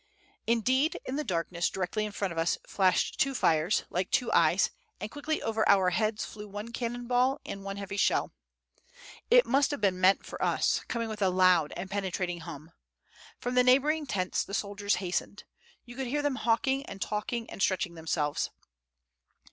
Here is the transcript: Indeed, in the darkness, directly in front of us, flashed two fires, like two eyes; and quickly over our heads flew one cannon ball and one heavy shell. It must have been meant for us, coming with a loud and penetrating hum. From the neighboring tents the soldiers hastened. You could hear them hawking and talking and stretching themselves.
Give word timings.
Indeed, 0.47 0.99
in 1.05 1.15
the 1.15 1.23
darkness, 1.23 1.69
directly 1.69 2.05
in 2.05 2.11
front 2.11 2.31
of 2.31 2.37
us, 2.39 2.57
flashed 2.65 3.19
two 3.19 3.35
fires, 3.35 3.83
like 3.91 4.09
two 4.09 4.31
eyes; 4.33 4.71
and 4.99 5.11
quickly 5.11 5.43
over 5.43 5.63
our 5.69 5.91
heads 5.91 6.25
flew 6.25 6.47
one 6.47 6.73
cannon 6.73 7.05
ball 7.05 7.39
and 7.45 7.63
one 7.63 7.77
heavy 7.77 7.97
shell. 7.97 8.31
It 9.29 9.45
must 9.45 9.69
have 9.69 9.79
been 9.79 10.01
meant 10.01 10.25
for 10.25 10.43
us, 10.43 10.81
coming 10.87 11.07
with 11.07 11.21
a 11.21 11.29
loud 11.29 11.71
and 11.77 11.91
penetrating 11.91 12.39
hum. 12.39 12.71
From 13.37 13.53
the 13.53 13.63
neighboring 13.63 14.07
tents 14.07 14.43
the 14.43 14.55
soldiers 14.55 14.95
hastened. 14.95 15.43
You 15.85 15.95
could 15.95 16.07
hear 16.07 16.23
them 16.23 16.33
hawking 16.37 16.83
and 16.87 16.99
talking 16.99 17.47
and 17.51 17.61
stretching 17.61 17.93
themselves. 17.93 18.49